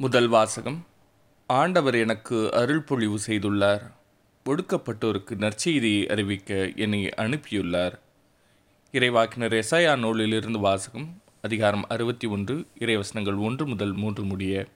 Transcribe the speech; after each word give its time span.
முதல் 0.00 0.28
வாசகம். 0.28 0.86
ஆண்டவர் 1.46 1.94
எனக்கு 1.94 2.50
அருள்பொழிவு 2.52 3.18
செய்துள்ளார். 3.26 3.90
ஒடுக்கப்பட்டோருக்கு 4.46 5.34
நற்செய்தியை 5.36 6.06
அறிவிக்க 6.06 6.72
என்னை 6.76 7.04
அனுப்பியுள்ளார். 7.04 7.98
இறைவாக்கினர் 8.92 9.62
எசாயா 9.62 9.98
நூலிலிருந்து 9.98 10.58
வாசகம் 10.58 11.22
அதிகாரம் 11.42 11.84
அறுபத்தி 11.88 12.26
ஒன்று 12.26 12.66
இறைவசனங்கள் 12.78 13.38
ஒன்று 13.38 13.66
முதல் 13.66 13.92
மூன்று 13.92 14.22
முடிய 14.22 14.66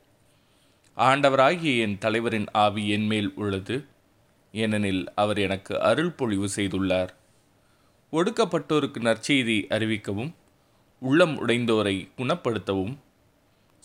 ஆண்டவராகிய 0.97 1.81
என் 1.81 1.99
தலைவரின் 1.99 2.47
ஆவி 2.53 2.89
என் 2.89 3.07
மேல் 3.07 3.33
உள்ளது. 3.35 3.85
ஏனெனில் 4.53 5.15
அவர் 5.15 5.39
எனக்கு 5.39 5.75
அருள்பொழிவு 5.75 6.49
செய்துள்ளார். 6.57 7.09
ஒடுக்கப்பட்டோருக்கு 8.13 9.01
நற்செய்தி 9.01 9.67
அறிவிக்கவும் 9.71 10.33
உள்ளம் 10.99 11.49
உடைந்தோரை 11.49 12.09
குணப்படுத்தவும் 12.19 12.97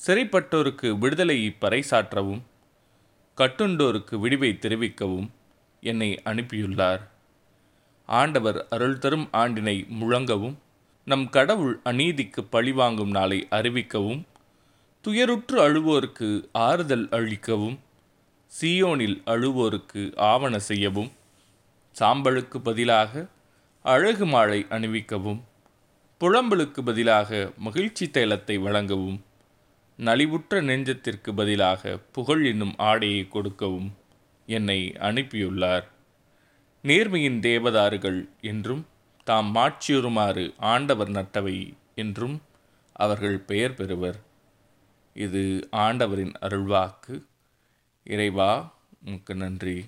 சிறைப்பட்டோருக்கு 0.05 0.97
விடுதலையை 0.97 1.55
பறைசாற்றவும் 1.61 2.41
கட்டுண்டோருக்கு 3.37 4.15
விடிவை 4.15 4.57
தெரிவிக்கவும் 4.61 5.27
என்னை 5.81 6.21
அனுப்பியுள்ளார். 6.23 7.01
ஆண்டவர் 8.05 8.67
அருள் 8.69 8.97
தரும் 8.97 9.27
ஆண்டினை 9.31 9.85
முழங்கவும் 9.99 10.55
நம் 11.05 11.29
கடவுள் 11.29 11.79
அநீதிக்கு 11.83 12.41
பழிவாங்கும் 12.51 13.09
நாளை 13.09 13.47
அறிவிக்கவும் 13.49 14.21
துயருற்று 15.05 15.57
அழுவோருக்கு 15.67 16.49
ஆறுதல் 16.51 17.09
அளிக்கவும் 17.09 17.77
சீயோனில் 18.61 19.21
அழுவோருக்கு 19.25 20.15
ஆவண 20.15 20.59
செய்யவும் 20.59 21.11
சாம்பலுக்கு 21.95 22.57
பதிலாக 22.57 23.27
அழகு 23.85 24.25
மாலை 24.25 24.65
அணிவிக்கவும் 24.69 25.41
புலம்பலுக்கு 26.21 26.81
பதிலாக 26.81 27.51
மகிழ்ச்சி 27.57 28.05
தைலத்தை 28.05 28.61
வழங்கவும் 28.61 29.25
நலிவுற்ற 29.97 30.61
நெஞ்சத்திற்கு 30.61 31.35
பதிலாக 31.35 31.97
புகழ் 31.97 32.45
என்னும் 32.45 32.73
ஆடையை 32.77 33.27
கொடுக்கவும் 33.27 33.95
என்னை 34.45 34.93
அனுப்பியுள்ளார். 34.99 35.83
நேர்மையின் 36.83 37.39
தேவதாறுகள் 37.39 38.29
என்றும் 38.41 38.85
தாம் 39.23 39.55
மாட்சியுறுமாறு 39.55 40.53
ஆண்டவர் 40.57 41.09
நட்டவை 41.09 41.73
என்றும் 41.95 42.41
அவர்கள் 42.91 43.39
பெயர் 43.39 43.73
பெறுவர். 43.73 44.19
இது 45.13 45.67
ஆண்டவரின் 45.71 46.33
அருள்வாக்கு. 46.41 47.23
இறைவா 48.03 48.77
உமக்கு 49.05 49.35
நன்றி. 49.35 49.85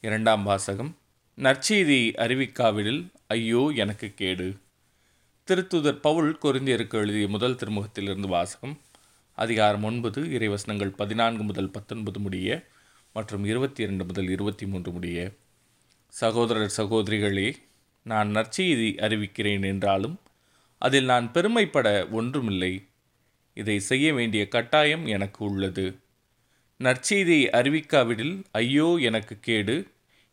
இரண்டாம் 0.00 0.42
வாசகம். 0.42 0.96
நற்செய்தி 1.38 2.00
அறிவிக்காவிடில் 2.16 3.10
ஐயோ 3.26 3.72
எனக்கு 3.74 4.14
கேடு. 4.14 4.56
திருத்துதர் 5.46 6.00
பவுல் 6.00 6.38
கொரிந்தியருக்கு 6.42 6.94
எழுதிய 6.94 7.28
முதல் 7.28 7.54
திருமுகத்திலிருந்து 7.54 8.28
வாசகம். 8.28 8.78
அதிகாரம் 9.40 9.82
ஒன்பது 9.82 10.22
இறைவசனங்கள் 10.22 10.96
பதினான்கு 10.96 11.42
முதல் 11.42 11.70
பத்தொன்பது 11.70 12.20
முடிய 12.20 12.64
மற்றும் 13.12 13.44
இருபத்தி 13.44 13.82
இரண்டு 13.82 14.04
முதல் 14.04 14.28
இருபத்தி 14.28 14.66
மூன்று 14.66 14.92
முடிய. 14.92 15.32
சகோதரர் 16.08 16.72
சகோதரிகளே 16.76 17.54
நான் 18.02 18.28
நற்செய்தி 18.28 18.94
அறிவிக்கிறேன் 18.96 19.66
என்றாலும் 19.66 20.18
அதில் 20.78 21.04
நான் 21.04 21.32
பெருமைப்பட 21.32 22.08
ஒன்றுமில்லை. 22.08 22.86
இதை 23.54 23.78
செய்ய 23.78 24.14
வேண்டிய 24.14 24.48
கட்டாயம் 24.48 25.06
எனக்கு 25.06 25.44
உள்ளது. 25.44 25.96
நற்செய்தியை 26.78 27.48
அறிவிக்காவிடில் 27.52 28.44
ஐயோ 28.50 28.98
எனக்கு 29.00 29.38
கேடு. 29.40 29.86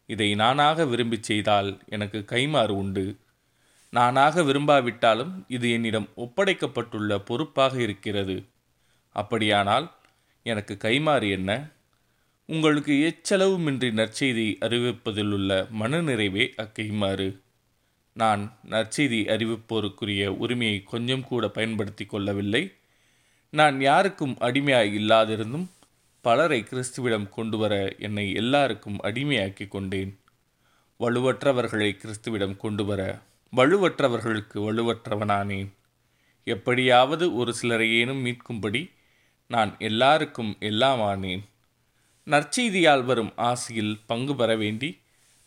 இதை 0.06 0.36
நானாக 0.36 0.86
விரும்பிச் 0.86 1.24
செய்தால் 1.24 1.82
எனக்கு 1.86 2.26
கைமாறு 2.28 2.70
உண்டு. 2.70 3.16
நானாக 3.90 4.42
விரும்பாவிட்டாலும் 4.42 5.44
இது 5.48 5.72
என்னிடம் 5.72 6.10
ஒப்படைக்கப்பட்டுள்ள 6.18 7.18
பொறுப்பாக 7.18 7.82
இருக்கிறது. 7.82 8.44
அப்படியானால் 9.10 9.96
எனக்கு 10.44 10.78
கைமாறு 10.80 11.30
என்ன? 11.30 11.70
உங்களுக்கு 12.46 12.94
எச்சளவுமின்றி 12.94 13.92
நற்செய்தி 13.92 14.56
அறிவிப்பதிலுள்ள 14.60 15.68
மனநிறைவே 15.80 16.50
அக்கைமாறு. 16.58 17.40
நான் 18.14 18.58
நற்செய்தி 18.70 19.26
அறிவிப்போருக்குரிய 19.26 20.28
உரிமையை 20.28 20.84
கொஞ்சம் 20.84 21.24
கூட 21.24 21.50
பயன்படுத்தி 21.50 22.06
கொள்ளவில்லை. 22.06 22.74
நான் 23.50 23.82
யாருக்கும் 23.82 24.38
அடிமையாய் 24.40 24.96
இல்லாதிருந்தும் 24.96 25.66
பலரை 26.22 26.64
கிறிஸ்துவிடம் 26.64 27.30
கொண்டு 27.30 27.58
வர 27.58 27.96
என்னை 28.00 28.34
எல்லாருக்கும் 28.34 29.02
அடிமையாக்கி 29.04 29.68
கொண்டேன். 29.68 30.20
வலுவற்றவர்களை 31.00 31.98
கிறிஸ்துவிடம் 31.98 32.58
கொண்டு 32.58 32.86
வர 32.86 33.20
வலுவற்றவர்களுக்கு 33.56 34.54
வலுவற்றவனானேன். 34.54 35.68
எப்படியாவது 36.44 37.36
ஒரு 37.36 37.54
சிலரையேனும் 37.62 38.22
மீட்கும்படி 38.22 38.90
நான் 39.48 39.76
எல்லாருக்கும் 39.80 40.58
எல்லாமானேன் 40.60 41.44
நற்செய்தியால் 42.26 43.06
வரும் 43.06 43.34
ஆசையில் 43.36 44.00
பங்கு 44.06 44.36
பெற 44.36 44.56
வேண்டி 44.56 45.02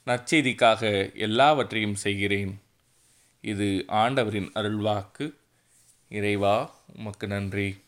நற்செய்திக்காக 0.06 1.14
எல்லாவற்றையும் 1.14 1.94
செய்கிறேன். 1.94 2.60
இது 3.40 3.84
ஆண்டவரின் 3.88 4.50
அருள்வாக்கு. 4.54 5.34
இறைவா 6.08 6.74
உமக்கு 6.96 7.26
நன்றி. 7.26 7.82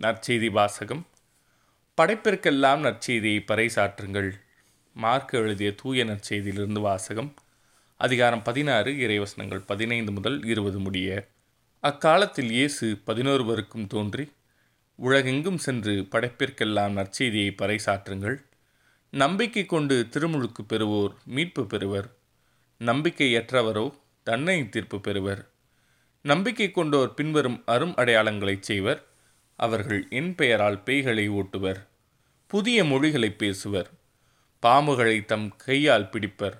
நற்செய்தி 0.00 0.50
வாசகம். 0.50 1.06
படைப்பிற்கெல்லாம் 2.00 2.82
நற்செய்தியை 2.82 3.40
பறைசாற்றுங்கள். 3.46 4.30
மார்க் 4.94 5.34
எழுதிய 5.34 5.74
தூய 5.74 6.04
நற்செய்தியிலிருந்து 6.04 6.80
வாசகம். 6.80 7.34
அதிகாரம் 7.96 8.42
பதினாறு 8.42 8.92
இறைவசனங்கள் 8.92 9.66
பதினைந்து 9.66 10.12
முதல் 10.12 10.44
இருபது 10.44 10.78
முடிய. 10.78 11.28
அக்காலத்தில் 11.80 12.50
இயேசு 12.50 13.00
பதினோருவருக்கும் 13.06 13.86
தோன்றி 13.86 14.30
உலகெங்கும் 15.00 15.58
சென்று 15.58 15.92
படைப்பிற்கெல்லாம் 15.92 16.96
நற்செய்தியை 16.96 17.52
பறைசாற்றுங்கள். 17.58 18.36
நம்பிக்கை 19.10 19.66
கொண்டு 19.66 20.06
திருமுழுக்கு 20.10 20.62
பெறுவோர் 20.68 21.14
மீட்பு 21.24 21.66
பெறுவர். 21.66 22.16
நம்பிக்கையற்றவரோ 22.78 23.94
தன்னை 24.22 24.68
தீர்ப்பு 24.68 25.00
பெறுவர். 25.00 25.48
நம்பிக்கை 26.22 26.70
கொண்டோர் 26.70 27.14
பின்வரும் 27.14 27.62
அரும் 27.66 27.94
அடையாளங்களை 27.96 28.56
செய்வர். 28.60 29.06
அவர்கள் 29.56 30.06
என் 30.10 30.34
பெயரால் 30.34 30.82
பேய்களை 30.86 31.28
ஓட்டுவர். 31.28 31.86
புதிய 32.46 32.84
மொழிகளை 32.84 33.34
பேசுவர். 33.38 33.90
பாம்புகளை 34.62 35.24
தம் 35.24 35.56
கையால் 35.56 36.10
பிடிப்பர். 36.12 36.58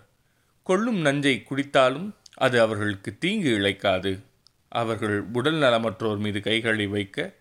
கொள்ளும் 0.62 0.98
நஞ்சை 0.98 1.44
குடித்தாலும் 1.50 2.10
அது 2.34 2.60
அவர்களுக்கு 2.60 3.18
தீங்கு 3.18 3.58
இழைக்காது. 3.58 4.20
அவர்கள் 4.68 5.20
உடல் 5.20 5.60
நலமற்றோர் 5.60 6.18
மீது 6.18 6.40
கைகளை 6.40 6.86
வைக்க 6.86 7.38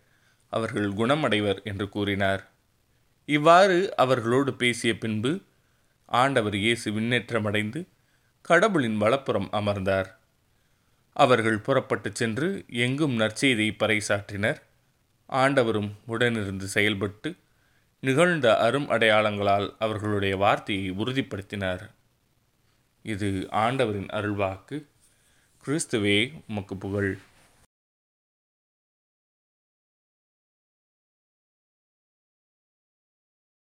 அவர்கள் 0.50 0.94
குணமடைவர் 0.94 1.62
என்று 1.64 1.90
கூறினார். 1.90 2.48
இவ்வாறு 3.26 3.96
அவர்களோடு 3.96 4.54
பேசிய 4.54 4.98
பின்பு 4.98 5.42
ஆண்டவர் 6.06 6.56
இயேசு 6.56 6.92
விண்ணேற்றமடைந்து 6.92 7.88
கடவுளின் 8.42 8.98
வலப்புறம் 8.98 9.50
அமர்ந்தார். 9.52 10.18
அவர்கள் 11.14 11.58
புறப்பட்டு 11.58 12.10
சென்று 12.14 12.66
எங்கும் 12.68 13.20
நற்செய்தியை 13.20 13.72
பறைசாற்றினர். 13.80 14.60
ஆண்டவரும் 15.30 15.92
உடனிருந்து 16.08 16.64
செயல்பட்டு 16.64 17.36
நிகழ்ந்த 18.00 18.58
அரும் 18.58 18.90
அடையாளங்களால் 18.90 19.76
அவர்களுடைய 19.80 20.38
வார்த்தையை 20.38 20.92
உறுதிப்படுத்தினார். 20.92 21.90
இது 23.04 23.48
ஆண்டவரின் 23.52 24.06
அருள்வாக்கு. 24.06 24.86
கிறிஸ்துவே 25.64 26.42
உமக்கு 26.48 26.78
புகழ். 26.78 27.18